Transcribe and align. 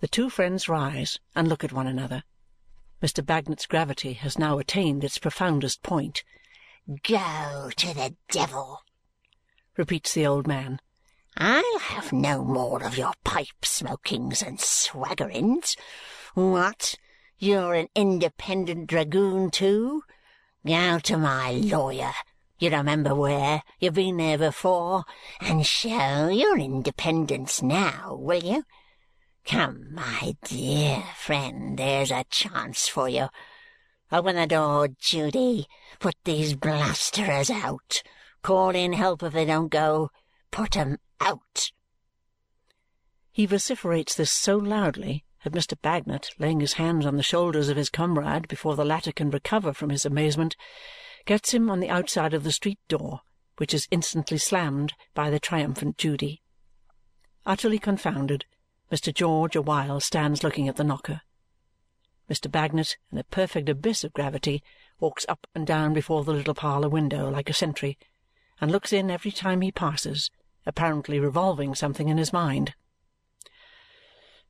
The 0.00 0.08
two 0.08 0.30
friends 0.30 0.68
rise 0.68 1.18
and 1.34 1.48
look 1.48 1.64
at 1.64 1.72
one 1.72 1.86
another. 1.86 2.22
Mr. 3.02 3.24
Bagnet's 3.24 3.66
gravity 3.66 4.12
has 4.14 4.38
now 4.38 4.58
attained 4.58 5.02
its 5.02 5.18
profoundest 5.18 5.82
point. 5.82 6.22
"Go 7.02 7.70
to 7.76 7.94
the 7.94 8.16
devil!" 8.30 8.82
repeats 9.76 10.14
the 10.14 10.26
old 10.26 10.46
man. 10.46 10.80
"I'll 11.36 11.78
have 11.80 12.12
no 12.12 12.44
more 12.44 12.82
of 12.82 12.96
your 12.96 13.14
pipe-smokings 13.24 14.42
and 14.42 14.60
swaggerings. 14.60 15.76
What! 16.34 16.94
You're 17.38 17.74
an 17.74 17.88
independent 17.94 18.86
dragoon 18.86 19.50
too? 19.50 20.04
Go 20.64 20.98
to 21.00 21.16
my 21.16 21.50
lawyer 21.50 22.14
you 22.60 22.70
remember 22.70 23.14
where 23.14 23.62
you've 23.78 23.94
been 23.94 24.16
there 24.16 24.36
before 24.36 25.04
and 25.40 25.64
show 25.64 26.26
your 26.26 26.58
independence 26.58 27.62
now, 27.62 28.16
will 28.18 28.42
you? 28.42 28.64
Come, 29.48 29.94
my 29.94 30.36
dear 30.44 31.02
friend, 31.16 31.78
there's 31.78 32.10
a 32.10 32.26
chance 32.28 32.86
for 32.86 33.08
you. 33.08 33.28
Open 34.12 34.36
the 34.36 34.46
door, 34.46 34.88
Judy. 34.88 35.66
Put 36.00 36.16
these 36.24 36.54
blusterers 36.54 37.48
out. 37.48 38.02
Call 38.42 38.70
in 38.70 38.92
help 38.92 39.22
if 39.22 39.32
they 39.32 39.46
don't 39.46 39.70
go. 39.70 40.10
Put 40.50 40.76
'em 40.76 40.98
out. 41.18 41.72
He 43.32 43.46
vociferates 43.46 44.14
this 44.14 44.30
so 44.30 44.58
loudly 44.58 45.24
that 45.44 45.54
Mr. 45.54 45.80
Bagnet, 45.80 46.28
laying 46.38 46.60
his 46.60 46.74
hands 46.74 47.06
on 47.06 47.16
the 47.16 47.22
shoulders 47.22 47.70
of 47.70 47.78
his 47.78 47.88
comrade 47.88 48.48
before 48.48 48.76
the 48.76 48.84
latter 48.84 49.12
can 49.12 49.30
recover 49.30 49.72
from 49.72 49.88
his 49.88 50.04
amazement, 50.04 50.56
gets 51.24 51.54
him 51.54 51.70
on 51.70 51.80
the 51.80 51.88
outside 51.88 52.34
of 52.34 52.44
the 52.44 52.52
street 52.52 52.80
door, 52.86 53.22
which 53.56 53.72
is 53.72 53.88
instantly 53.90 54.36
slammed 54.36 54.92
by 55.14 55.30
the 55.30 55.40
triumphant 55.40 55.96
Judy. 55.96 56.42
Utterly 57.46 57.78
confounded, 57.78 58.44
Mr. 58.90 59.12
George 59.12 59.54
a 59.54 59.62
while 59.62 60.00
stands 60.00 60.42
looking 60.42 60.68
at 60.68 60.76
the 60.76 60.84
knocker. 60.84 61.20
Mr. 62.30 62.50
Bagnet, 62.50 62.96
in 63.10 63.18
a 63.18 63.24
perfect 63.24 63.68
abyss 63.68 64.04
of 64.04 64.12
gravity, 64.12 64.62
walks 65.00 65.24
up 65.28 65.46
and 65.54 65.66
down 65.66 65.92
before 65.92 66.24
the 66.24 66.32
little 66.32 66.54
parlour 66.54 66.88
window 66.88 67.30
like 67.30 67.48
a 67.48 67.54
sentry 67.54 67.98
and 68.60 68.70
looks 68.72 68.92
in 68.92 69.10
every 69.10 69.30
time 69.30 69.60
he 69.60 69.70
passes, 69.70 70.30
apparently 70.66 71.18
revolving 71.18 71.74
something 71.74 72.08
in 72.08 72.18
his 72.18 72.32
mind. 72.32 72.74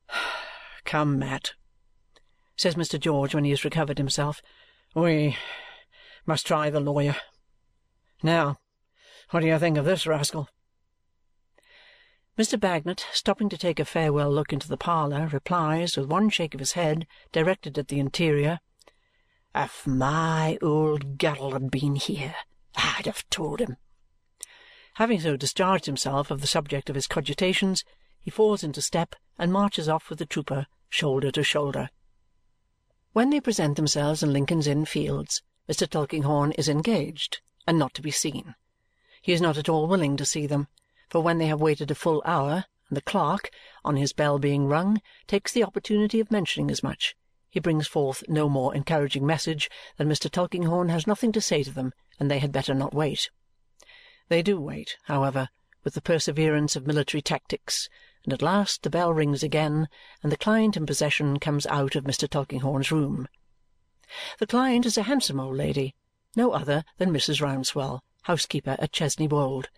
"Come, 0.85 1.19
Mat," 1.19 1.55
says 2.57 2.75
Mr. 2.75 2.99
George 2.99 3.35
when 3.35 3.45
he 3.45 3.51
has 3.51 3.65
recovered 3.65 3.99
himself. 3.99 4.41
"We 4.95 5.37
must 6.27 6.47
try 6.47 6.71
the 6.71 6.81
lawyer. 6.81 7.17
Now, 8.23 8.59
what 9.31 9.41
do 9.41 9.47
you 9.47 9.59
think 9.59 9.77
of 9.77 9.85
this 9.85 10.07
rascal?" 10.07 10.49
Mr. 12.39 12.59
Bagnet, 12.59 13.05
stopping 13.13 13.49
to 13.49 13.59
take 13.59 13.81
a 13.81 13.85
farewell 13.85 14.31
look 14.31 14.53
into 14.53 14.69
the 14.69 14.77
parlour, 14.77 15.27
replies, 15.27 15.97
with 15.97 16.07
one 16.07 16.31
shake 16.31 16.55
of 16.55 16.61
his 16.61 16.75
head 16.75 17.05
directed 17.33 17.77
at 17.77 17.89
the 17.89 17.99
interior, 17.99 18.61
"If 19.57 19.89
my 19.89 20.57
old 20.63 21.19
girl 21.19 21.51
had 21.51 21.69
been 21.69 21.97
here, 21.97 22.37
I'd 22.77 23.07
have 23.07 23.29
told 23.29 23.59
him." 23.59 23.77
Having 24.95 25.23
so 25.23 25.37
discharged 25.37 25.87
himself 25.87 26.31
of 26.31 26.41
the 26.41 26.47
subject 26.47 26.89
of 26.89 26.95
his 26.95 27.09
cogitations, 27.09 27.83
he 28.21 28.31
falls 28.31 28.63
into 28.63 28.81
step 28.83 29.17
and 29.37 29.53
marches 29.53 29.89
off 29.89 30.09
with 30.09 30.21
the 30.21 30.25
trooper, 30.27 30.69
shoulder 30.89 31.33
to 31.33 31.43
shoulder. 31.43 31.91
When 33.15 33.31
they 33.31 33.41
present 33.41 33.75
themselves 33.75 34.23
in 34.23 34.33
Lincoln's 34.33 34.69
Inn 34.69 34.85
Fields, 34.85 35.43
Mr. 35.69 35.91
Tulkinghorn 35.91 36.53
is 36.53 36.69
engaged 36.69 37.41
and 37.67 37.81
not 37.81 37.95
to 37.95 38.01
be 38.01 38.13
seen. 38.13 38.55
He 39.21 39.33
is 39.33 39.41
not 39.41 39.59
at 39.59 39.69
all 39.69 39.89
willing 39.89 40.17
to 40.17 40.25
see 40.25 40.47
them, 40.47 40.69
for 41.09 41.21
when 41.21 41.39
they 41.39 41.47
have 41.47 41.61
waited 41.61 41.91
a 41.91 41.95
full 41.95 42.23
hour, 42.25 42.65
and 42.89 42.97
the 42.97 43.03
clerk, 43.03 43.51
on 43.85 43.97
his 43.97 44.13
bell 44.13 44.39
being 44.39 44.67
rung, 44.67 45.01
takes 45.27 45.53
the 45.53 45.65
opportunity 45.65 46.21
of 46.21 46.31
mentioning 46.31 46.71
as 46.71 46.83
much, 46.83 47.15
he 47.51 47.61
brings 47.61 47.87
forth 47.87 48.23
no 48.29 48.47
more 48.47 48.75
encouraging 48.75 49.25
message 49.25 49.71
than 49.97 50.09
Mr. 50.09 50.31
Tulkinghorn 50.31 50.91
has 50.91 51.07
nothing 51.07 51.33
to 51.33 51.41
say 51.41 51.63
to 51.63 51.71
them 51.71 51.93
and 52.21 52.31
they 52.31 52.41
had 52.41 52.53
better 52.53 52.75
not 52.75 52.93
wait. 52.93 53.31
They 54.29 54.43
do 54.43 54.61
wait, 54.61 54.99
however, 55.05 55.49
with 55.83 55.95
the 55.95 56.03
perseverance 56.03 56.77
of 56.77 56.87
military 56.87 57.23
tactics, 57.23 57.89
and 58.25 58.35
at 58.35 58.43
last 58.43 58.83
the 58.83 58.91
bell 58.91 59.15
rings 59.15 59.43
again, 59.43 59.89
and 60.23 60.31
the 60.31 60.37
client 60.37 60.77
in 60.77 60.85
possession 60.85 61.39
comes 61.39 61.67
out 61.67 61.97
of 61.97 62.05
Mr. 62.05 62.29
Tulkinghorn's 62.29 62.93
room. 62.93 63.29
The 64.39 64.47
client 64.47 64.85
is 64.85 64.99
a 64.99 65.05
handsome 65.05 65.41
old 65.41 65.57
lady, 65.57 65.95
no 66.37 66.53
other 66.53 66.85
than 66.99 67.11
Mrs. 67.11 67.41
Rouncewell, 67.41 68.01
housekeeper 68.25 68.77
at 68.79 68.93
Chesney 68.93 69.27
Wold. 69.27 69.71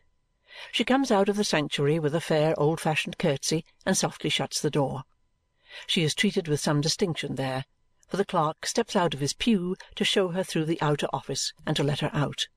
She 0.72 0.84
comes 0.84 1.10
out 1.10 1.28
of 1.28 1.36
the 1.36 1.44
sanctuary 1.44 1.98
with 1.98 2.14
a 2.14 2.20
fair 2.20 2.58
old-fashioned 2.58 3.18
curtsy 3.18 3.64
and 3.86 3.96
softly 3.96 4.30
shuts 4.30 4.60
the 4.60 4.70
door. 4.70 5.04
She 5.86 6.02
is 6.02 6.14
treated 6.14 6.48
with 6.48 6.60
some 6.60 6.80
distinction 6.80 7.36
there, 7.36 7.64
for 8.08 8.16
the 8.16 8.24
clerk 8.24 8.66
steps 8.66 8.96
out 8.96 9.14
of 9.14 9.20
his 9.20 9.32
pew 9.32 9.76
to 9.94 10.04
show 10.04 10.30
her 10.30 10.42
through 10.42 10.64
the 10.64 10.80
outer 10.82 11.06
office 11.12 11.52
and 11.64 11.76
to 11.76 11.84
let 11.84 12.00
her 12.00 12.10
out. 12.12 12.48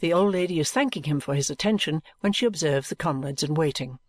The 0.00 0.12
old 0.12 0.32
lady 0.32 0.58
is 0.58 0.72
thanking 0.72 1.04
him 1.04 1.20
for 1.20 1.36
his 1.36 1.50
attention 1.50 2.02
when 2.18 2.32
she 2.32 2.46
observes 2.46 2.88
the 2.88 2.96
comrades 2.96 3.44
in 3.44 3.54
waiting. 3.54 4.00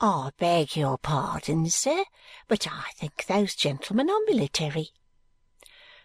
"I 0.00 0.30
beg 0.38 0.76
your 0.76 0.96
pardon, 0.96 1.68
sir, 1.70 2.04
but 2.46 2.68
I 2.68 2.90
think 2.94 3.26
those 3.26 3.56
gentlemen 3.56 4.08
are 4.08 4.20
military. 4.28 4.90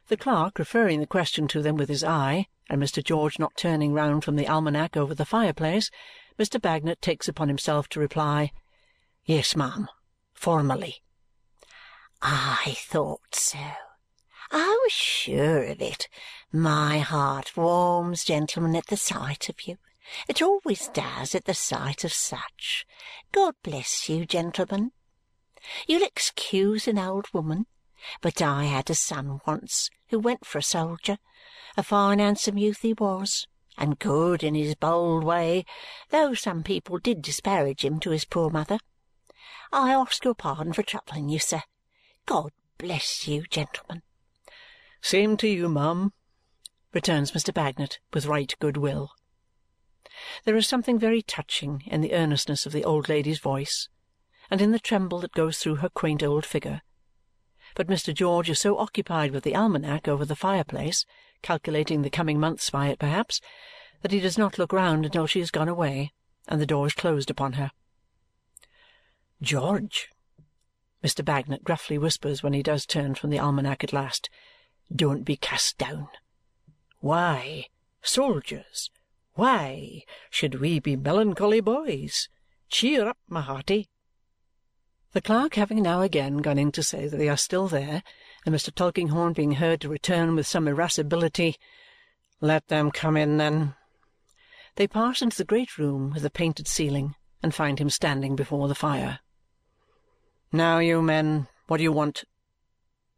The 0.08 0.18
clerk 0.18 0.58
referring 0.58 1.00
the 1.00 1.06
question 1.06 1.48
to 1.50 1.62
them 1.62 1.78
with 1.78 1.90
his 1.90 2.04
eye, 2.04 2.48
and 2.70 2.82
Mr. 2.82 3.04
George 3.04 3.40
not 3.40 3.56
turning 3.58 3.94
round 3.94 4.24
from 4.24 4.36
the 4.36 4.48
almanac 4.48 4.96
over 4.98 5.14
the 5.14 5.26
fireplace, 5.26 5.90
Mr. 6.40 6.62
Bagnet 6.62 7.02
takes 7.02 7.28
upon 7.28 7.48
himself 7.48 7.88
to 7.90 8.00
reply, 8.00 8.52
"Yes, 9.26 9.56
ma'am, 9.56 9.88
formerly." 10.34 11.04
"I 12.22 12.76
thought 12.80 13.36
so. 13.36 13.60
I 14.52 14.80
was 14.84 14.92
sure 14.92 15.64
of 15.64 15.82
it. 15.82 16.08
My 16.52 17.00
heart 17.00 17.58
warms, 17.58 18.24
gentlemen, 18.24 18.76
at 18.76 18.88
the 18.88 18.98
sight 18.98 19.50
of 19.50 19.68
you. 19.68 19.78
It 20.28 20.42
always 20.42 20.90
does 20.90 21.34
at 21.34 21.46
the 21.46 21.54
sight 21.54 22.04
of 22.04 22.14
such. 22.14 22.86
God 23.32 23.56
bless 23.64 24.10
you, 24.10 24.26
gentlemen. 24.26 24.92
You'll 25.88 26.04
excuse 26.04 26.88
an 26.88 27.00
old 27.00 27.34
woman. 27.34 27.68
But 28.22 28.42
I 28.42 28.66
had 28.66 28.90
a 28.90 28.96
son 28.96 29.40
once 29.48 29.90
who 30.14 30.20
went 30.20 30.46
for 30.46 30.60
a 30.60 30.64
soldier. 30.64 31.18
A 31.76 31.82
fine 31.82 32.20
handsome 32.20 32.56
youth 32.56 32.84
he 32.84 32.94
was, 32.94 33.48
and 33.80 33.98
good 33.98 34.44
in 34.44 34.54
his 34.54 34.76
bold 34.76 35.24
way, 35.24 35.66
though 36.12 36.36
some 36.36 36.62
people 36.62 37.00
did 37.00 37.24
disparage 37.24 37.84
him 37.84 38.00
to 38.02 38.12
his 38.12 38.24
poor 38.24 38.52
mother. 38.52 38.78
I 39.72 39.92
ask 39.92 40.24
your 40.24 40.36
pardon 40.36 40.72
for 40.72 40.84
troubling 40.84 41.30
you, 41.30 41.40
sir. 41.40 41.64
God 42.28 42.52
bless 42.78 43.28
you, 43.28 43.44
gentlemen. 43.50 44.04
Same 45.02 45.36
to 45.38 45.48
you, 45.48 45.68
ma'am, 45.68 46.14
returns 46.94 47.32
Mr. 47.32 47.52
Bagnet 47.52 47.98
with 48.14 48.28
right 48.28 48.54
good 48.60 48.78
will. 48.78 49.14
There 50.44 50.56
is 50.56 50.68
something 50.68 51.00
very 51.00 51.24
touching 51.24 51.82
in 51.88 52.02
the 52.02 52.14
earnestness 52.14 52.68
of 52.68 52.72
the 52.72 52.86
old 52.86 53.10
lady's 53.10 53.40
voice 53.40 53.90
and 54.52 54.62
in 54.62 54.72
the 54.72 54.80
tremble 54.80 55.20
that 55.22 55.32
goes 55.32 55.58
through 55.58 55.78
her 55.78 55.90
quaint 55.90 56.22
old 56.22 56.46
figure 56.46 56.84
but 57.76 57.88
Mr. 57.88 58.14
George 58.14 58.50
is 58.50 58.60
so 58.60 58.78
occupied 58.78 59.32
with 59.32 59.44
the 59.44 59.56
almanac 59.56 60.08
over 60.08 60.26
the 60.26 60.36
fireplace, 60.36 61.06
calculating 61.42 62.02
the 62.02 62.10
coming 62.10 62.40
months 62.40 62.70
by 62.70 62.88
it 62.88 63.00
perhaps, 63.00 63.42
that 64.02 64.12
he 64.12 64.20
does 64.20 64.38
not 64.38 64.58
look 64.58 64.74
round 64.74 65.06
until 65.06 65.28
she 65.28 65.40
has 65.40 65.52
gone 65.52 65.70
away 65.70 66.12
and 66.48 66.60
the 66.60 66.66
door 66.66 66.88
is 66.88 66.94
closed 66.94 67.30
upon 67.30 67.54
her. 67.54 67.72
"George," 69.42 70.10
Mr. 71.04 71.24
Bagnet 71.24 71.64
gruffly 71.64 71.98
whispers 71.98 72.44
when 72.44 72.54
he 72.54 72.64
does 72.64 72.86
turn 72.86 73.16
from 73.16 73.30
the 73.30 73.40
almanac 73.40 73.84
at 73.84 73.94
last, 73.94 74.30
"don't 74.94 75.24
be 75.24 75.36
cast 75.36 75.78
down. 75.78 76.10
Why, 77.00 77.68
soldiers, 78.02 78.92
why 79.36 80.04
should 80.30 80.56
we 80.56 80.80
be 80.80 80.96
melancholy 80.96 81.62
boys? 81.62 82.30
Cheer 82.70 83.08
up, 83.08 83.18
my 83.28 83.42
hearty! 83.42 83.90
The 85.14 85.22
clerk 85.22 85.54
having 85.54 85.84
now 85.84 86.02
again 86.02 86.38
gone 86.38 86.58
in 86.58 86.72
to 86.72 86.82
say 86.82 87.08
that 87.08 87.18
they 87.18 87.30
are 87.30 87.38
still 87.38 87.68
there, 87.68 88.02
and 88.46 88.54
Mr. 88.54 88.74
Tulkinghorn 88.74 89.34
being 89.34 89.54
heard 89.54 89.80
to 89.82 89.90
return 89.90 90.36
with 90.36 90.48
some 90.48 90.68
irascibility, 90.68 91.56
"Let 92.42 92.68
them 92.68 92.90
come 92.90 93.16
in, 93.16 93.38
then," 93.38 93.76
they 94.76 94.88
pass 94.88 95.22
into 95.22 95.38
the 95.38 95.46
great 95.46 95.78
room 95.78 96.14
with 96.14 96.24
the 96.24 96.32
painted 96.32 96.68
ceiling 96.68 97.14
and 97.44 97.54
find 97.54 97.78
him 97.78 97.92
standing 97.92 98.36
before 98.36 98.68
the 98.68 98.74
fire. 98.74 99.20
"Now, 100.52 100.80
you 100.80 101.04
men, 101.04 101.48
what 101.68 101.78
do 101.78 101.84
you 101.84 101.92
want? 101.92 102.24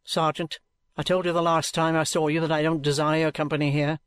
Sergeant, 0.04 0.60
I 0.98 1.02
told 1.02 1.24
you 1.24 1.32
the 1.32 1.40
last 1.40 1.74
time 1.74 1.96
I 1.96 2.04
saw 2.04 2.28
you 2.28 2.40
that 2.40 2.52
I 2.52 2.62
don't 2.62 2.82
desire 2.82 3.20
your 3.20 3.32
company 3.32 3.70
here." 3.70 4.00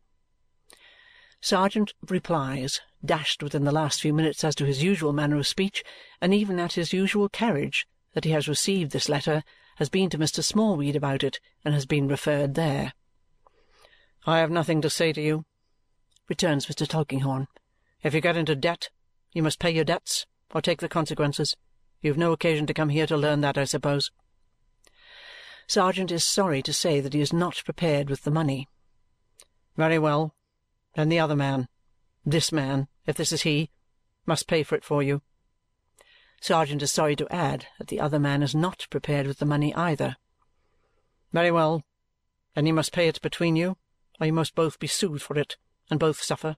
Sergeant 1.41 1.93
replies, 2.07 2.81
dashed 3.03 3.41
within 3.41 3.63
the 3.63 3.71
last 3.71 4.01
few 4.01 4.13
minutes 4.13 4.43
as 4.43 4.53
to 4.55 4.65
his 4.65 4.83
usual 4.83 5.13
manner 5.13 5.37
of 5.37 5.47
speech 5.47 5.83
and 6.19 6.33
even 6.33 6.59
at 6.59 6.73
his 6.73 6.91
usual 6.91 7.29
carriage, 7.29 7.87
that 8.13 8.25
he 8.25 8.31
has 8.31 8.47
received 8.47 8.91
this 8.91 9.07
letter, 9.07 9.43
has 9.77 9.89
been 9.89 10.09
to 10.09 10.17
Mr. 10.17 10.43
Smallweed 10.43 10.95
about 10.95 11.23
it, 11.23 11.39
and 11.63 11.73
has 11.73 11.85
been 11.85 12.07
referred 12.07 12.55
there. 12.55 12.93
"I 14.25 14.39
have 14.39 14.51
nothing 14.51 14.81
to 14.81 14.89
say 14.89 15.13
to 15.13 15.21
you," 15.21 15.45
returns 16.27 16.65
Mr. 16.65 16.85
Tulkinghorn. 16.87 17.47
"If 18.03 18.13
you 18.13 18.19
get 18.19 18.35
into 18.35 18.55
debt, 18.55 18.89
you 19.31 19.41
must 19.43 19.59
pay 19.59 19.71
your 19.71 19.85
debts 19.85 20.25
or 20.53 20.61
take 20.61 20.79
the 20.79 20.89
consequences. 20.89 21.55
You 22.01 22.11
have 22.11 22.17
no 22.17 22.33
occasion 22.33 22.67
to 22.67 22.73
come 22.73 22.89
here 22.89 23.07
to 23.07 23.15
learn 23.15 23.39
that, 23.41 23.57
I 23.57 23.63
suppose?" 23.63 24.11
Sergeant 25.67 26.11
is 26.11 26.25
sorry 26.25 26.61
to 26.63 26.73
say 26.73 26.99
that 26.99 27.13
he 27.13 27.21
is 27.21 27.31
not 27.31 27.63
prepared 27.63 28.09
with 28.09 28.23
the 28.23 28.31
money. 28.31 28.67
"Very 29.77 29.99
well. 29.99 30.35
Then 30.95 31.07
the 31.07 31.19
other 31.19 31.35
man 31.35 31.69
this 32.25 32.51
man, 32.51 32.87
if 33.05 33.15
this 33.15 33.31
is 33.31 33.43
he 33.43 33.69
must 34.25 34.47
pay 34.47 34.63
for 34.63 34.75
it 34.75 34.83
for 34.83 35.01
you." 35.01 35.21
Sergeant 36.41 36.81
is 36.81 36.91
sorry 36.91 37.15
to 37.15 37.27
add 37.33 37.67
that 37.77 37.87
the 37.87 37.99
other 37.99 38.19
man 38.19 38.43
is 38.43 38.55
not 38.55 38.87
prepared 38.89 39.27
with 39.27 39.39
the 39.39 39.45
money 39.45 39.73
either. 39.75 40.17
"Very 41.31 41.51
well. 41.51 41.83
Then 42.55 42.65
you 42.65 42.73
must 42.73 42.93
pay 42.93 43.07
it 43.07 43.21
between 43.21 43.55
you, 43.55 43.77
or 44.19 44.27
you 44.27 44.33
must 44.33 44.55
both 44.55 44.79
be 44.79 44.87
sued 44.87 45.21
for 45.21 45.37
it, 45.37 45.57
and 45.89 45.99
both 45.99 46.21
suffer. 46.21 46.57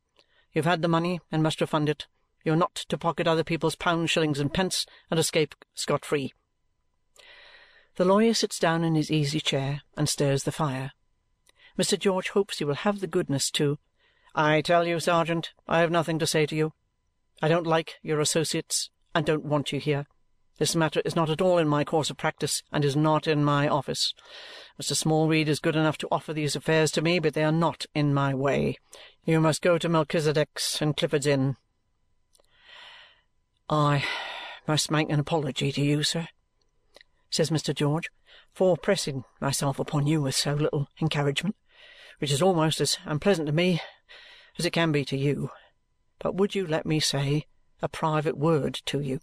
You 0.53 0.59
have 0.59 0.69
had 0.69 0.81
the 0.81 0.87
money, 0.87 1.19
and 1.31 1.41
must 1.41 1.61
refund 1.61 1.89
it. 1.89 2.07
You 2.43 2.53
are 2.53 2.57
not 2.57 2.75
to 2.75 2.97
pocket 2.97 3.27
other 3.27 3.43
people's 3.43 3.75
pounds, 3.75 4.11
shillings, 4.11 4.39
and 4.39 4.53
pence, 4.53 4.85
and 5.09 5.19
escape 5.19 5.55
scot 5.73 6.03
free." 6.03 6.33
The 7.95 8.05
lawyer 8.05 8.33
sits 8.33 8.57
down 8.57 8.83
in 8.83 8.95
his 8.95 9.11
easy 9.11 9.39
chair 9.39 9.83
and 9.95 10.09
stirs 10.09 10.43
the 10.43 10.51
fire. 10.51 10.91
Mr. 11.77 11.97
George 11.99 12.29
hopes 12.29 12.59
he 12.59 12.65
will 12.65 12.75
have 12.75 12.99
the 12.99 13.07
goodness 13.07 13.51
to 13.51 13.79
"I 14.33 14.61
tell 14.61 14.87
you, 14.87 14.99
sergeant, 14.99 15.51
I 15.67 15.79
have 15.79 15.91
nothing 15.91 16.17
to 16.19 16.27
say 16.27 16.45
to 16.45 16.55
you. 16.55 16.73
I 17.41 17.47
don't 17.47 17.67
like 17.67 17.95
your 18.01 18.19
associates, 18.21 18.89
and 19.13 19.25
don't 19.25 19.43
want 19.43 19.73
you 19.73 19.79
here. 19.79 20.07
This 20.57 20.75
matter 20.75 21.01
is 21.03 21.15
not 21.15 21.29
at 21.29 21.41
all 21.41 21.57
in 21.57 21.67
my 21.67 21.83
course 21.83 22.09
of 22.09 22.17
practice, 22.17 22.61
and 22.71 22.85
is 22.85 22.95
not 22.95 23.27
in 23.27 23.43
my 23.43 23.67
office. 23.67 24.13
Mr. 24.79 24.95
Smallweed 24.95 25.49
is 25.49 25.59
good 25.59 25.75
enough 25.75 25.97
to 25.97 26.07
offer 26.11 26.33
these 26.33 26.55
affairs 26.55 26.91
to 26.91 27.01
me, 27.01 27.19
but 27.19 27.33
they 27.33 27.43
are 27.43 27.51
not 27.51 27.87
in 27.95 28.13
my 28.13 28.33
way. 28.33 28.77
You 29.25 29.41
must 29.41 29.61
go 29.61 29.77
to 29.77 29.89
Melchisedech's 29.89 30.81
and 30.81 30.95
Clifford's 30.95 31.25
Inn. 31.25 31.57
"I 33.69 34.05
must 34.67 34.91
make 34.91 35.09
an 35.09 35.19
apology 35.19 35.71
to 35.71 35.81
you, 35.81 36.03
sir," 36.03 36.27
says 37.29 37.49
Mr. 37.49 37.73
George, 37.73 38.09
"for 38.53 38.77
pressing 38.77 39.25
myself 39.39 39.79
upon 39.79 40.07
you 40.07 40.21
with 40.21 40.35
so 40.35 40.53
little 40.53 40.87
encouragement, 41.01 41.55
which 42.19 42.31
is 42.31 42.41
almost 42.41 42.79
as 42.79 42.97
unpleasant 43.03 43.47
to 43.47 43.51
me 43.51 43.81
as 44.61 44.65
it 44.67 44.73
can 44.73 44.91
be 44.91 45.03
to 45.03 45.17
you. 45.17 45.49
But 46.19 46.35
would 46.35 46.53
you 46.53 46.67
let 46.67 46.85
me 46.85 46.99
say 46.99 47.47
a 47.81 47.89
private 47.89 48.37
word 48.37 48.75
to 48.85 48.99
you?" 48.99 49.19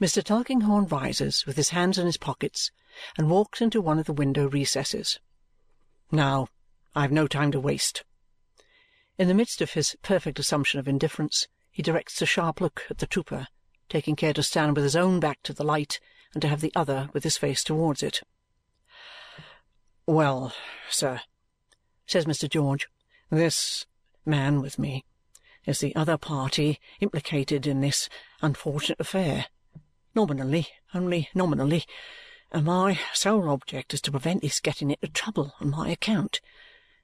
Mr. 0.00 0.24
Tulkinghorn 0.24 0.86
rises 0.86 1.44
with 1.44 1.58
his 1.58 1.68
hands 1.68 1.98
in 1.98 2.06
his 2.06 2.16
pockets 2.16 2.70
and 3.18 3.28
walks 3.28 3.60
into 3.60 3.82
one 3.82 3.98
of 3.98 4.06
the 4.06 4.14
window 4.14 4.48
recesses. 4.48 5.20
"Now, 6.10 6.48
I 6.94 7.02
have 7.02 7.12
no 7.12 7.26
time 7.26 7.52
to 7.52 7.60
waste." 7.60 8.02
In 9.18 9.28
the 9.28 9.34
midst 9.34 9.60
of 9.60 9.72
his 9.72 9.94
perfect 10.00 10.38
assumption 10.38 10.80
of 10.80 10.88
indifference 10.88 11.46
he 11.70 11.82
directs 11.82 12.22
a 12.22 12.24
sharp 12.24 12.62
look 12.62 12.86
at 12.88 12.96
the 12.96 13.06
trooper, 13.06 13.48
taking 13.90 14.16
care 14.16 14.32
to 14.32 14.42
stand 14.42 14.74
with 14.74 14.84
his 14.84 14.96
own 14.96 15.20
back 15.20 15.42
to 15.42 15.52
the 15.52 15.64
light 15.64 16.00
and 16.32 16.40
to 16.40 16.48
have 16.48 16.62
the 16.62 16.72
other 16.74 17.10
with 17.12 17.24
his 17.24 17.36
face 17.36 17.62
towards 17.62 18.02
it. 18.02 18.22
"Well, 20.06 20.54
sir," 20.88 21.20
says 22.06 22.24
Mr. 22.24 22.48
George, 22.48 22.88
"this 23.28 23.84
man 24.28 24.60
with 24.60 24.78
me 24.78 25.04
is 25.64 25.80
the 25.80 25.96
other 25.96 26.16
party 26.16 26.78
implicated 27.00 27.66
in 27.66 27.80
this 27.80 28.08
unfortunate 28.40 29.00
affair. 29.00 29.46
Nominally, 30.14 30.68
only 30.94 31.28
nominally, 31.34 31.84
and 32.52 32.64
my 32.64 33.00
sole 33.12 33.48
object 33.48 33.92
is 33.94 34.00
to 34.02 34.10
prevent 34.12 34.44
his 34.44 34.60
getting 34.60 34.90
into 34.90 35.08
trouble 35.08 35.54
on 35.60 35.70
my 35.70 35.88
account. 35.88 36.40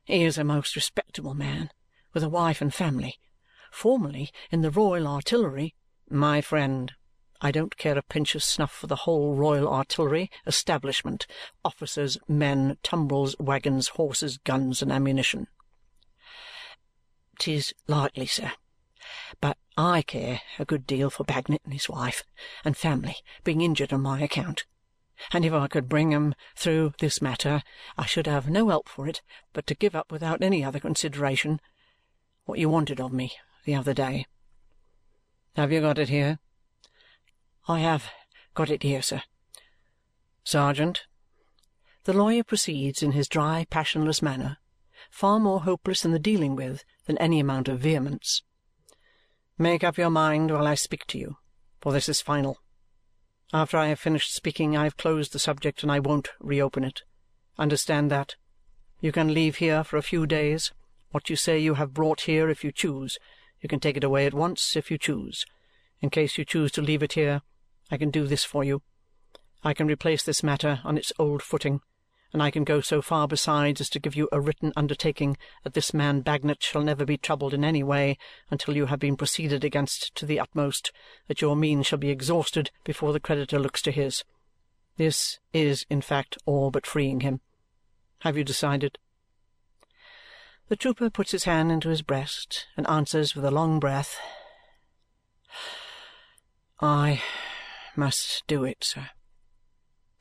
He 0.05 0.23
is 0.23 0.39
a 0.39 0.45
most 0.45 0.77
respectable 0.77 1.35
man, 1.35 1.71
with 2.13 2.23
a 2.23 2.29
wife 2.29 2.61
and 2.61 2.73
family 2.73 3.19
formerly 3.75 4.31
in 4.53 4.63
the 4.63 4.71
Royal 4.71 5.09
Artillery 5.09 5.75
"My 6.09 6.41
friend, 6.41 6.93
I 7.41 7.51
don't 7.51 7.77
care 7.77 7.99
a 7.99 8.03
pinch 8.03 8.37
of 8.37 8.45
snuff 8.45 8.71
for 8.71 8.87
the 8.87 9.03
whole 9.03 9.35
Royal 9.35 9.69
Artillery 9.69 10.31
establishment 10.47 11.27
officers, 11.65 12.17
men, 12.29 12.79
tumbrils, 12.85 13.35
waggons, 13.41 13.89
horses, 13.89 14.39
guns, 14.39 14.81
and 14.81 14.93
ammunition." 14.93 15.49
"'Tis 17.45 17.75
likely, 17.87 18.25
sir. 18.25 18.53
But 19.39 19.59
I 19.77 20.01
care 20.01 20.41
a 20.59 20.65
good 20.65 20.87
deal 20.87 21.11
for 21.11 21.25
Bagnet 21.25 21.61
and 21.65 21.75
his 21.75 21.91
wife 21.91 22.25
and 22.65 22.75
family 22.75 23.17
being 23.43 23.61
injured 23.61 23.93
on 23.93 24.01
my 24.01 24.23
account, 24.23 24.65
and 25.31 25.45
if 25.45 25.53
I 25.53 25.69
could 25.69 25.87
bring 25.87 26.15
'em 26.15 26.35
through 26.57 26.95
this 27.01 27.21
matter 27.21 27.63
I 27.99 28.07
should 28.07 28.27
have 28.27 28.49
no 28.49 28.71
help 28.71 28.89
for 28.89 29.07
it 29.07 29.21
but 29.53 29.67
to 29.67 29.75
give 29.75 29.95
up 29.95 30.11
without 30.11 30.43
any 30.43 30.65
other 30.65 30.81
consideration 30.81 31.61
what 32.47 32.59
you 32.59 32.71
wanted 32.71 32.99
of 32.99 33.13
me 33.13 33.37
the 33.67 33.75
other 33.75 33.93
day. 33.93 34.25
Have 35.55 35.71
you 35.71 35.83
got 35.83 35.99
it 35.99 36.09
here?" 36.09 36.39
"I 37.69 37.81
have 37.81 38.11
got 38.55 38.71
it 38.71 38.83
here, 38.83 39.03
sir." 39.03 39.23
"Sergeant," 40.45 41.05
the 42.05 42.15
lawyer 42.15 42.43
proceeds 42.43 43.03
in 43.03 43.13
his 43.13 43.29
dry, 43.29 43.67
passionless 43.69 44.23
manner, 44.23 44.57
far 45.15 45.39
more 45.39 45.61
hopeless 45.61 46.05
in 46.05 46.11
the 46.11 46.19
dealing 46.19 46.57
with 46.57 46.83
than 47.07 47.17
any 47.19 47.39
amount 47.39 47.69
of 47.69 47.79
vehemence, 47.79 48.43
"make 49.57 49.85
up 49.85 49.97
your 49.97 50.11
mind 50.11 50.51
while 50.51 50.67
I 50.67 50.75
speak 50.75 51.07
to 51.07 51.19
you, 51.19 51.37
for 51.81 51.93
this 51.93 52.09
is 52.09 52.21
final. 52.21 52.59
After 53.53 53.77
I 53.77 53.87
have 53.87 54.01
finished 54.01 54.35
speaking 54.35 54.77
I 54.77 54.83
have 54.83 54.97
closed 54.97 55.33
the 55.33 55.39
subject 55.39 55.85
and 55.85 55.93
I 55.93 56.01
won't 56.01 56.31
reopen 56.41 56.83
it. 56.83 57.05
Understand 57.57 58.11
that. 58.11 58.35
You 59.01 59.13
can 59.13 59.33
leave 59.33 59.59
here 59.59 59.85
for 59.85 59.97
a 59.97 60.03
few 60.03 60.27
days 60.27 60.73
what 61.13 61.31
you 61.31 61.37
say 61.37 61.61
you 61.61 61.75
have 61.75 61.95
brought 61.95 62.23
here 62.23 62.49
if 62.49 62.65
you 62.65 62.73
choose. 62.73 63.17
You 63.61 63.69
can 63.69 63.79
take 63.79 63.97
it 63.97 64.03
away 64.03 64.27
at 64.27 64.35
once 64.35 64.75
if 64.75 64.91
you 64.91 64.99
choose. 64.99 65.47
In 66.01 66.11
case 66.11 66.39
you 66.39 66.45
choose 66.45 66.73
to 66.73 66.83
leave 66.83 67.05
it 67.05 67.13
here, 67.13 67.43
I 67.89 67.99
can 67.99 68.11
do 68.11 68.27
this 68.27 68.43
for 68.43 68.65
you. 68.65 68.83
I 69.63 69.75
can 69.75 69.87
replace 69.87 70.25
this 70.25 70.43
matter 70.43 70.81
on 70.83 70.99
its 70.99 71.13
old 71.21 71.41
footing, 71.41 71.83
and 72.35 72.43
I 72.43 72.51
can 72.51 72.65
go 72.65 72.81
so 72.81 73.01
far 73.01 73.29
besides 73.29 73.81
as 73.81 73.89
to 73.91 74.01
give 74.01 74.17
you 74.17 74.29
a 74.33 74.41
written 74.41 74.73
undertaking 74.75 75.37
that 75.63 75.75
this 75.75 75.95
man 75.95 76.21
Bagnet 76.21 76.65
shall 76.65 76.83
never 76.83 77.05
be 77.05 77.17
troubled 77.17 77.55
in 77.55 77.65
any 77.65 77.85
way 77.85 78.19
until 78.51 78.77
you 78.77 78.87
have 78.87 78.99
been 78.99 79.17
proceeded 79.17 79.63
against 79.63 80.13
to 80.17 80.27
the 80.27 80.41
utmost, 80.41 80.91
that 81.29 81.41
your 81.41 81.55
means 81.55 81.87
shall 81.87 81.99
be 81.99 82.11
exhausted 82.11 82.73
before 82.83 83.13
the 83.13 83.21
creditor 83.21 83.61
looks 83.61 83.81
to 83.83 83.93
his. 83.93 84.25
This 84.97 85.39
is, 85.53 85.87
in 85.89 86.01
fact, 86.01 86.37
all 86.45 86.73
but 86.73 86.87
freeing 86.87 87.21
him. 87.21 87.41
Have 88.23 88.37
you 88.37 88.43
decided? 88.43 88.99
The 90.69 90.77
trooper 90.77 91.11
puts 91.11 91.31
his 91.31 91.45
hand 91.45 91.71
into 91.71 91.89
his 91.89 92.03
breast 92.03 92.67
and 92.77 92.85
answers 92.89 93.37
with 93.37 93.45
a 93.45 93.53
long 93.53 93.79
breath, 93.79 94.19
"I 96.81 97.23
must 97.95 98.45
do 98.49 98.65
it, 98.65 98.83
sir." 98.83 99.11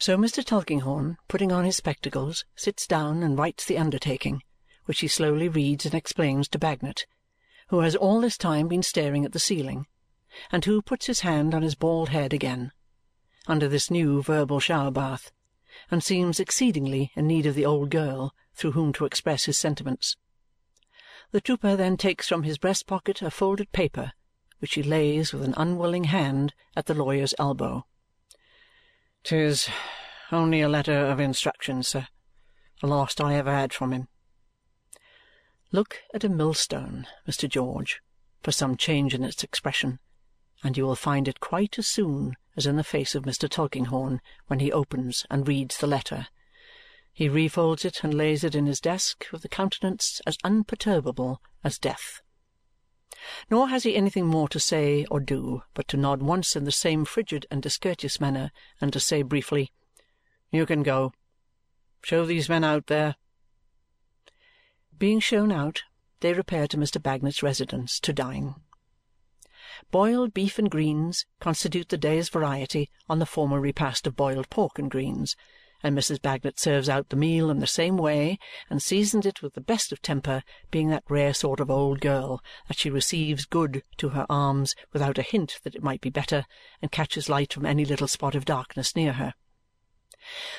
So 0.04 0.18
Mr. 0.18 0.44
Tulkinghorn, 0.44 1.16
putting 1.30 1.54
on 1.54 1.64
his 1.64 1.78
spectacles, 1.78 2.44
sits 2.58 2.86
down 2.86 3.24
and 3.24 3.40
writes 3.40 3.64
the 3.64 3.78
undertaking, 3.78 4.44
which 4.84 5.00
he 5.00 5.08
slowly 5.08 5.48
reads 5.48 5.86
and 5.86 5.96
explains 5.96 6.50
to 6.50 6.60
Bagnet, 6.60 7.06
who 7.70 7.80
has 7.80 7.96
all 7.96 8.20
this 8.20 8.38
time 8.38 8.68
been 8.68 8.84
staring 8.84 9.24
at 9.24 9.32
the 9.32 9.40
ceiling 9.40 9.88
and 10.52 10.66
who 10.66 10.82
puts 10.82 11.06
his 11.06 11.22
hand 11.22 11.56
on 11.56 11.62
his 11.62 11.76
bald 11.76 12.10
head 12.10 12.34
again, 12.34 12.74
under 13.48 13.70
this 13.70 13.90
new 13.90 14.22
verbal 14.22 14.60
shower 14.60 14.92
bath, 14.92 15.32
and 15.90 16.04
seems 16.04 16.38
exceedingly 16.38 17.14
in 17.16 17.26
need 17.26 17.46
of 17.46 17.56
the 17.56 17.66
old 17.66 17.90
girl 17.90 18.36
through 18.54 18.74
whom 18.74 18.92
to 18.92 19.06
express 19.06 19.46
his 19.46 19.58
sentiments. 19.58 20.18
The 21.32 21.40
trooper 21.40 21.78
then 21.78 21.96
takes 21.96 22.28
from 22.28 22.44
his 22.44 22.58
breast 22.58 22.88
pocket 22.88 23.22
a 23.22 23.32
folded 23.32 23.72
paper, 23.72 24.12
which 24.60 24.74
he 24.74 24.84
lays 24.84 25.32
with 25.32 25.44
an 25.44 25.54
unwilling 25.56 26.04
hand 26.04 26.54
at 26.76 26.88
the 26.88 26.94
lawyer's 26.94 27.34
elbow. 27.40 27.86
"'Tis 29.24 29.70
only 30.34 30.60
a 30.60 30.68
letter 30.68 31.06
of 31.06 31.18
instructions, 31.18 31.88
sir. 31.88 32.08
The 32.82 32.88
last 32.88 33.22
I 33.22 33.36
ever 33.36 33.54
had 33.54 33.72
from 33.72 33.94
him." 33.94 34.10
Look 35.72 36.04
at 36.14 36.26
a 36.26 36.30
millstone, 36.30 37.08
Mr. 37.26 37.48
George, 37.48 38.02
for 38.42 38.52
some 38.52 38.76
change 38.76 39.14
in 39.14 39.24
its 39.24 39.42
expression, 39.42 40.00
and 40.62 40.76
you 40.76 40.86
will 40.86 40.98
find 40.98 41.30
it 41.30 41.40
quite 41.40 41.80
as 41.80 41.88
soon 41.88 42.36
as 42.58 42.66
in 42.66 42.76
the 42.76 42.84
face 42.84 43.16
of 43.16 43.24
Mr. 43.24 43.50
Tulkinghorn 43.50 44.20
when 44.48 44.60
he 44.60 44.74
opens 44.74 45.26
and 45.30 45.48
reads 45.48 45.78
the 45.78 45.88
letter. 45.88 46.28
He 47.14 47.30
refolds 47.30 47.86
it 47.86 48.04
and 48.04 48.14
lays 48.14 48.44
it 48.44 48.56
in 48.56 48.66
his 48.66 48.82
desk 48.82 49.28
with 49.32 49.46
a 49.46 49.50
countenance 49.50 50.20
as 50.26 50.38
unperturbable 50.44 51.42
as 51.64 51.80
death. 51.80 52.23
Nor 53.50 53.70
has 53.70 53.82
he 53.82 53.96
anything 53.96 54.28
more 54.28 54.48
to 54.50 54.60
say 54.60 55.06
or 55.10 55.20
do 55.20 55.64
but 55.74 55.88
to 55.88 55.98
nod 55.98 56.22
once 56.22 56.56
in 56.56 56.66
the 56.66 56.72
same 56.72 57.04
frigid 57.04 57.48
and 57.50 57.64
discourteous 57.64 58.22
manner 58.22 58.52
and 58.80 58.94
to 58.94 59.00
say 59.00 59.24
briefly, 59.24 59.72
"You 60.52 60.68
can 60.68 60.84
go. 60.84 61.14
Show 62.04 62.28
these 62.28 62.48
men 62.48 62.64
out 62.64 62.86
there." 62.86 63.16
Being 65.00 65.20
shown 65.20 65.52
out, 65.52 65.82
they 66.20 66.34
repair 66.34 66.68
to 66.68 66.78
Mr. 66.78 67.02
Bagnet's 67.02 67.42
residence 67.42 68.00
to 68.02 68.14
dine. 68.14 68.54
Boiled 69.90 70.36
beef 70.36 70.60
and 70.60 70.70
greens 70.70 71.26
constitute 71.40 71.90
the 71.90 71.98
day's 71.98 72.30
variety 72.30 72.92
on 73.10 73.18
the 73.18 73.26
former 73.26 73.60
repast 73.60 74.06
of 74.06 74.16
boiled 74.16 74.52
pork 74.52 74.78
and 74.78 74.92
greens 74.92 75.36
and 75.84 75.98
Mrs. 75.98 76.22
Bagnet 76.22 76.60
serves 76.60 76.88
out 76.88 77.10
the 77.10 77.18
meal 77.18 77.50
in 77.50 77.60
the 77.60 77.68
same 77.68 77.98
way 77.98 78.40
and 78.70 78.82
seasons 78.82 79.26
it 79.26 79.42
with 79.42 79.54
the 79.54 79.62
best 79.62 79.92
of 79.92 80.02
temper, 80.02 80.42
being 80.72 80.88
that 80.88 81.04
rare 81.10 81.34
sort 81.34 81.60
of 81.60 81.70
old 81.70 82.00
girl 82.00 82.42
that 82.70 82.80
she 82.80 82.90
receives 82.90 83.46
good 83.46 83.84
to 83.98 84.10
her 84.10 84.26
arms 84.30 84.76
without 84.94 85.18
a 85.18 85.22
hint 85.22 85.60
that 85.64 85.76
it 85.76 85.84
might 85.84 86.00
be 86.00 86.10
better 86.10 86.46
and 86.82 86.92
catches 86.92 87.28
light 87.28 87.52
from 87.52 87.66
any 87.66 87.84
little 87.84 88.08
spot 88.08 88.34
of 88.34 88.46
darkness 88.46 88.96
near 88.96 89.14
her. 89.14 89.34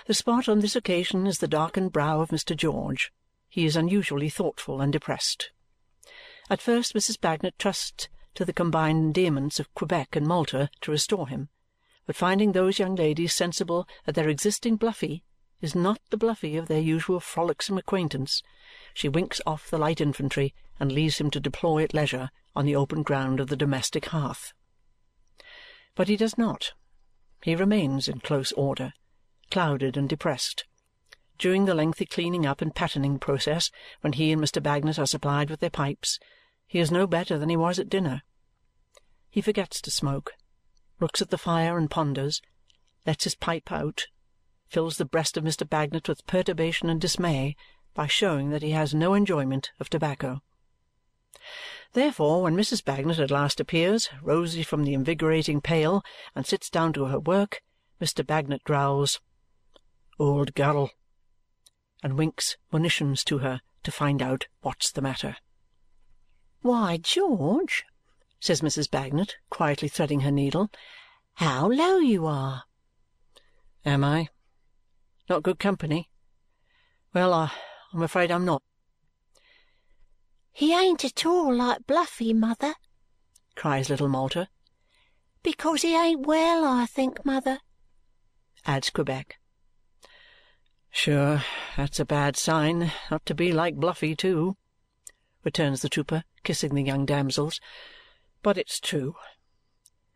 The 0.06 0.14
spot 0.14 0.46
on 0.46 0.60
this 0.60 0.76
occasion 0.76 1.26
is 1.26 1.38
the 1.38 1.48
darkened 1.48 1.92
brow 1.92 2.20
of 2.20 2.28
Mr. 2.28 2.54
George. 2.54 3.10
He 3.48 3.64
is 3.64 3.76
unusually 3.76 4.28
thoughtful 4.28 4.82
and 4.82 4.92
depressed. 4.92 5.50
At 6.50 6.60
first 6.60 6.92
Mrs. 6.92 7.18
Bagnet 7.18 7.58
trusts 7.58 8.08
to 8.34 8.44
the 8.44 8.52
combined 8.52 9.16
endearments 9.16 9.58
of 9.58 9.72
Quebec 9.74 10.16
and 10.16 10.26
Malta 10.26 10.68
to 10.82 10.90
restore 10.90 11.28
him 11.28 11.48
but 12.06 12.16
finding 12.16 12.52
those 12.52 12.78
young 12.78 12.94
ladies 12.94 13.32
sensible 13.32 13.88
that 14.04 14.14
their 14.14 14.28
existing 14.28 14.76
Bluffy 14.76 15.22
is 15.60 15.74
not 15.74 15.98
the 16.10 16.16
Bluffy 16.16 16.56
of 16.56 16.68
their 16.68 16.80
usual 16.80 17.20
frolicsome 17.20 17.78
acquaintance, 17.78 18.42
she 18.92 19.08
winks 19.08 19.40
off 19.46 19.70
the 19.70 19.78
light 19.78 20.00
infantry 20.00 20.54
and 20.78 20.92
leaves 20.92 21.18
him 21.18 21.30
to 21.30 21.40
deploy 21.40 21.82
at 21.82 21.94
leisure 21.94 22.30
on 22.54 22.66
the 22.66 22.76
open 22.76 23.02
ground 23.02 23.40
of 23.40 23.48
the 23.48 23.56
domestic 23.56 24.06
hearth. 24.06 24.52
But 25.94 26.08
he 26.08 26.16
does 26.16 26.36
not. 26.36 26.72
He 27.42 27.54
remains 27.54 28.08
in 28.08 28.20
close 28.20 28.52
order, 28.52 28.92
clouded 29.50 29.96
and 29.96 30.08
depressed. 30.08 30.64
During 31.38 31.64
the 31.64 31.74
lengthy 31.74 32.06
cleaning 32.06 32.46
up 32.46 32.60
and 32.60 32.74
patterning 32.74 33.18
process, 33.18 33.70
when 34.02 34.12
he 34.12 34.32
and 34.32 34.42
Mr. 34.42 34.62
Bagnet 34.62 34.98
are 34.98 35.06
supplied 35.06 35.50
with 35.50 35.60
their 35.60 35.70
pipes, 35.70 36.18
he 36.66 36.78
is 36.78 36.90
no 36.90 37.06
better 37.06 37.38
than 37.38 37.48
he 37.48 37.56
was 37.56 37.78
at 37.78 37.88
dinner. 37.88 38.22
He 39.30 39.40
forgets 39.40 39.80
to 39.80 39.90
smoke 39.90 40.32
looks 41.00 41.20
at 41.20 41.30
the 41.30 41.38
fire 41.38 41.76
and 41.76 41.90
ponders, 41.90 42.40
lets 43.06 43.24
his 43.24 43.34
pipe 43.34 43.70
out, 43.72 44.06
fills 44.68 44.96
the 44.96 45.04
breast 45.04 45.36
of 45.36 45.44
Mr. 45.44 45.68
Bagnet 45.68 46.08
with 46.08 46.26
perturbation 46.26 46.88
and 46.88 47.00
dismay 47.00 47.56
by 47.94 48.06
showing 48.06 48.50
that 48.50 48.62
he 48.62 48.70
has 48.70 48.94
no 48.94 49.14
enjoyment 49.14 49.70
of 49.78 49.88
tobacco. 49.88 50.42
Therefore, 51.92 52.42
when 52.42 52.56
Mrs. 52.56 52.84
Bagnet 52.84 53.18
at 53.18 53.30
last 53.30 53.60
appears, 53.60 54.08
rosy 54.22 54.62
from 54.62 54.84
the 54.84 54.94
invigorating 54.94 55.60
pail, 55.60 56.02
and 56.34 56.46
sits 56.46 56.68
down 56.70 56.92
to 56.94 57.04
her 57.04 57.20
work, 57.20 57.62
Mr. 58.00 58.26
Bagnet 58.26 58.64
growls, 58.64 59.20
"Old 60.18 60.54
girl!" 60.54 60.90
and 62.02 62.18
winks 62.18 62.56
monitions 62.72 63.22
to 63.24 63.38
her 63.38 63.60
to 63.82 63.92
find 63.92 64.20
out 64.20 64.48
what's 64.62 64.90
the 64.90 65.02
matter. 65.02 65.36
"Why, 66.62 66.96
George!" 66.96 67.84
Says 68.44 68.60
Mrs. 68.60 68.90
Bagnet, 68.90 69.36
quietly 69.48 69.88
threading 69.88 70.20
her 70.20 70.30
needle. 70.30 70.68
"How 71.36 71.66
low 71.66 71.96
you 71.96 72.26
are!" 72.26 72.64
Am 73.86 74.04
I? 74.04 74.28
Not 75.30 75.42
good 75.42 75.58
company? 75.58 76.10
Well, 77.14 77.32
I, 77.32 77.50
I'm 77.94 78.02
afraid 78.02 78.30
I'm 78.30 78.44
not. 78.44 78.62
"He 80.52 80.74
ain't 80.74 81.06
at 81.06 81.24
all 81.24 81.54
like 81.54 81.86
Bluffy, 81.86 82.34
mother," 82.34 82.74
cries 83.54 83.88
little 83.88 84.10
Malta. 84.10 84.50
"Because 85.42 85.80
he 85.80 85.96
ain't 85.96 86.26
well, 86.26 86.66
I 86.66 86.84
think, 86.84 87.24
mother," 87.24 87.60
adds 88.66 88.90
Quebec. 88.90 89.40
Sure, 90.90 91.42
that's 91.78 91.98
a 91.98 92.04
bad 92.04 92.36
sign, 92.36 92.92
not 93.10 93.24
to 93.24 93.34
be 93.34 93.54
like 93.54 93.76
Bluffy 93.76 94.14
too, 94.14 94.58
returns 95.44 95.80
the 95.80 95.88
trooper, 95.88 96.24
kissing 96.42 96.74
the 96.74 96.82
young 96.82 97.06
damsels. 97.06 97.58
But 98.44 98.58
it's 98.58 98.78
true. 98.78 99.16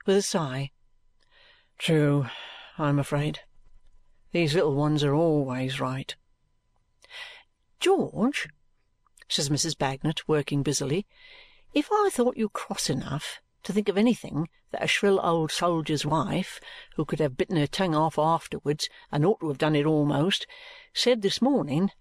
With 0.04 0.18
a 0.18 0.20
sigh. 0.20 0.72
True, 1.78 2.26
I'm 2.76 2.98
afraid. 2.98 3.40
These 4.32 4.54
little 4.54 4.74
ones 4.74 5.02
are 5.02 5.14
always 5.14 5.80
right. 5.80 6.14
"George," 7.80 8.50
says 9.28 9.48
Mrs. 9.48 9.78
Bagnet, 9.78 10.28
working 10.28 10.62
busily, 10.62 11.06
"if 11.72 11.88
I 11.90 12.10
thought 12.12 12.36
you 12.36 12.50
cross 12.50 12.90
enough 12.90 13.40
to 13.62 13.72
think 13.72 13.88
of 13.88 13.96
anything 13.96 14.50
that 14.72 14.84
a 14.84 14.86
shrill 14.86 15.24
old 15.24 15.50
soldier's 15.50 16.04
wife, 16.04 16.60
who 16.96 17.06
could 17.06 17.20
have 17.20 17.38
bitten 17.38 17.56
her 17.56 17.66
tongue 17.66 17.94
off 17.94 18.18
afterwards 18.18 18.90
and 19.10 19.24
ought 19.24 19.40
to 19.40 19.48
have 19.48 19.56
done 19.56 19.74
it 19.74 19.86
almost, 19.86 20.46
said 20.92 21.22
this 21.22 21.40
morning, 21.40 21.92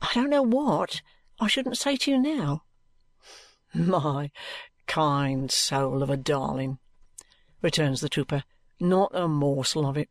I 0.00 0.14
don't 0.14 0.30
know 0.30 0.42
what 0.44 1.02
I 1.40 1.48
shouldn't 1.48 1.78
say 1.78 1.96
to 1.96 2.12
you 2.12 2.18
now." 2.18 2.62
My 3.74 4.30
kind 4.86 5.50
soul 5.50 6.02
of 6.02 6.10
a 6.10 6.16
darling!" 6.16 6.78
returns 7.62 8.00
the 8.00 8.08
trooper. 8.08 8.44
"Not 8.78 9.10
a 9.14 9.26
morsel 9.26 9.86
of 9.86 9.96
it." 9.96 10.10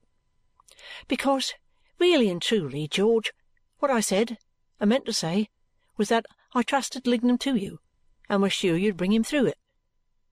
"Because, 1.07 1.53
really 1.99 2.29
and 2.29 2.41
truly, 2.41 2.87
George, 2.87 3.31
what 3.79 3.91
I 3.91 3.99
said 3.99 4.37
and 4.79 4.89
meant 4.89 5.05
to 5.05 5.13
say 5.13 5.49
was 5.97 6.09
that 6.09 6.25
I 6.53 6.63
trusted 6.63 7.05
Lignum 7.05 7.37
to 7.39 7.55
you 7.55 7.79
and 8.27 8.41
was 8.41 8.53
sure 8.53 8.75
you'd 8.75 8.97
bring 8.97 9.13
him 9.13 9.23
through 9.23 9.45
it. 9.45 9.59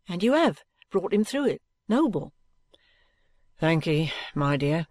And 0.08 0.24
you 0.24 0.34
have 0.34 0.64
brought 0.90 1.14
him 1.14 1.24
through 1.24 1.46
it, 1.46 1.62
noble." 1.88 2.34
"Thankye, 3.62 4.12
my 4.34 4.58
dear," 4.58 4.88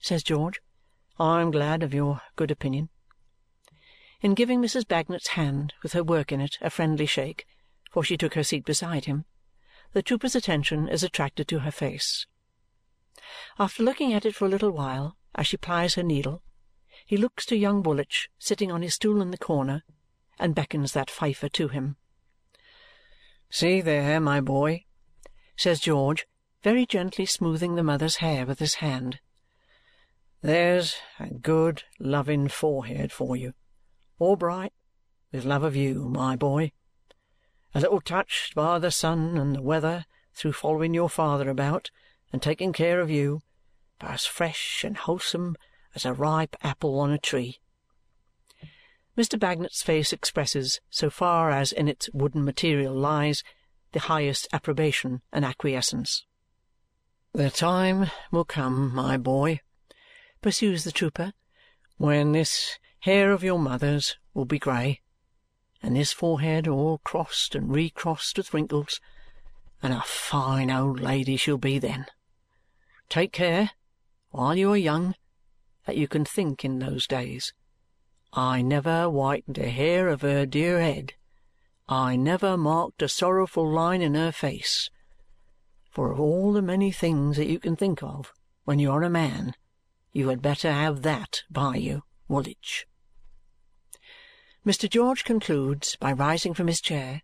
says 0.00 0.22
George. 0.22 0.60
"I 1.18 1.40
am 1.40 1.50
glad 1.50 1.82
of 1.82 1.94
your 1.94 2.20
good 2.34 2.50
opinion." 2.50 2.88
In 4.20 4.34
giving 4.34 4.60
Mrs. 4.60 4.86
Bagnet's 4.86 5.28
hand, 5.28 5.74
with 5.82 5.92
her 5.92 6.02
work 6.02 6.32
in 6.32 6.40
it, 6.40 6.58
a 6.60 6.70
friendly 6.70 7.06
shake 7.06 7.46
for 7.92 8.02
she 8.02 8.16
took 8.16 8.32
her 8.34 8.42
seat 8.42 8.64
beside 8.64 9.04
him, 9.04 9.26
the 9.92 10.02
trooper's 10.02 10.34
attention 10.34 10.88
is 10.88 11.02
attracted 11.02 11.46
to 11.46 11.58
her 11.58 11.70
face. 11.70 12.26
After 13.58 13.82
looking 13.82 14.14
at 14.14 14.24
it 14.24 14.34
for 14.34 14.46
a 14.46 14.48
little 14.48 14.70
while 14.70 15.18
as 15.34 15.46
she 15.46 15.58
plies 15.58 15.94
her 15.94 16.02
needle, 16.02 16.42
he 17.04 17.18
looks 17.18 17.44
to 17.46 17.56
young 17.56 17.82
Woolwich 17.82 18.30
sitting 18.38 18.72
on 18.72 18.80
his 18.80 18.94
stool 18.94 19.20
in 19.20 19.30
the 19.30 19.36
corner 19.36 19.84
and 20.38 20.54
beckons 20.54 20.92
that 20.92 21.10
fifer 21.10 21.50
to 21.50 21.68
him. 21.68 21.96
"See 23.50 23.82
there, 23.82 24.18
my 24.20 24.40
boy," 24.40 24.86
says 25.54 25.78
George, 25.78 26.26
very 26.62 26.86
gently 26.86 27.26
smoothing 27.26 27.74
the 27.74 27.82
mother's 27.82 28.16
hair 28.16 28.46
with 28.46 28.58
his 28.58 28.76
hand. 28.76 29.20
"There's 30.40 30.96
a 31.18 31.28
good 31.28 31.84
loving 31.98 32.48
forehead 32.48 33.12
for 33.12 33.36
you, 33.36 33.52
all 34.18 34.36
bright 34.36 34.72
with 35.30 35.44
love 35.44 35.62
of 35.62 35.76
you, 35.76 36.08
my 36.08 36.36
boy 36.36 36.72
a 37.74 37.80
little 37.80 38.00
touched 38.00 38.54
by 38.54 38.78
the 38.78 38.90
sun 38.90 39.38
and 39.38 39.54
the 39.54 39.62
weather 39.62 40.04
through 40.34 40.52
following 40.52 40.94
your 40.94 41.08
father 41.08 41.48
about 41.48 41.90
and 42.32 42.42
taking 42.42 42.72
care 42.72 43.00
of 43.00 43.10
you, 43.10 43.42
but 43.98 44.10
as 44.10 44.26
fresh 44.26 44.84
and 44.84 44.96
wholesome 44.96 45.56
as 45.94 46.04
a 46.04 46.12
ripe 46.12 46.56
apple 46.62 46.98
on 46.98 47.10
a 47.10 47.18
tree." 47.18 47.58
Mr. 49.16 49.38
Bagnet's 49.38 49.82
face 49.82 50.12
expresses, 50.12 50.80
so 50.88 51.10
far 51.10 51.50
as 51.50 51.70
in 51.72 51.86
its 51.86 52.08
wooden 52.14 52.44
material 52.44 52.94
lies, 52.94 53.44
the 53.92 54.00
highest 54.00 54.48
approbation 54.52 55.20
and 55.30 55.44
acquiescence. 55.44 56.24
"The 57.32 57.50
time 57.50 58.10
will 58.30 58.46
come, 58.46 58.94
my 58.94 59.18
boy," 59.18 59.60
pursues 60.40 60.84
the 60.84 60.92
trooper, 60.92 61.34
"when 61.98 62.32
this 62.32 62.78
hair 63.00 63.32
of 63.32 63.44
your 63.44 63.58
mother's 63.58 64.16
will 64.32 64.46
be 64.46 64.58
grey 64.58 65.01
and 65.82 65.96
this 65.96 66.12
forehead 66.12 66.68
all 66.68 66.98
crossed 66.98 67.54
and 67.54 67.74
recrossed 67.74 68.36
with 68.36 68.54
wrinkles, 68.54 69.00
and 69.82 69.92
a 69.92 70.02
fine 70.02 70.70
old 70.70 71.00
lady 71.00 71.36
she'll 71.36 71.58
be 71.58 71.78
then. 71.78 72.06
Take 73.08 73.32
care, 73.32 73.70
while 74.30 74.56
you 74.56 74.72
are 74.72 74.76
young, 74.76 75.16
that 75.86 75.96
you 75.96 76.06
can 76.06 76.24
think 76.24 76.64
in 76.64 76.78
those 76.78 77.06
days. 77.06 77.52
I 78.32 78.62
never 78.62 79.06
whitened 79.06 79.58
a 79.58 79.68
hair 79.68 80.08
of 80.08 80.22
her 80.22 80.46
dear 80.46 80.80
head. 80.80 81.14
I 81.88 82.16
never 82.16 82.56
marked 82.56 83.02
a 83.02 83.08
sorrowful 83.08 83.68
line 83.68 84.00
in 84.00 84.14
her 84.14 84.32
face. 84.32 84.88
For 85.90 86.12
of 86.12 86.20
all 86.20 86.52
the 86.52 86.62
many 86.62 86.90
things 86.90 87.36
that 87.36 87.48
you 87.48 87.58
can 87.58 87.76
think 87.76 88.02
of 88.02 88.32
when 88.64 88.78
you 88.78 88.90
are 88.92 89.02
a 89.02 89.10
man, 89.10 89.54
you 90.12 90.28
had 90.28 90.40
better 90.40 90.72
have 90.72 91.02
that 91.02 91.42
by 91.50 91.76
you, 91.76 92.04
Woolwich. 92.28 92.86
Mr. 94.64 94.88
George 94.88 95.24
concludes 95.24 95.96
by 95.96 96.12
rising 96.12 96.54
from 96.54 96.68
his 96.68 96.80
chair, 96.80 97.22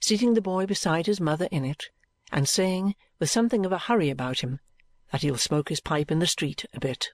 seating 0.00 0.34
the 0.34 0.42
boy 0.42 0.66
beside 0.66 1.06
his 1.06 1.20
mother 1.20 1.46
in 1.52 1.64
it, 1.64 1.88
and 2.32 2.48
saying, 2.48 2.96
with 3.20 3.30
something 3.30 3.64
of 3.64 3.70
a 3.70 3.78
hurry 3.78 4.10
about 4.10 4.40
him, 4.40 4.58
that 5.12 5.22
he'll 5.22 5.38
smoke 5.38 5.68
his 5.68 5.80
pipe 5.80 6.10
in 6.10 6.18
the 6.18 6.26
street 6.26 6.64
a 6.74 6.80
bit. 6.80 7.12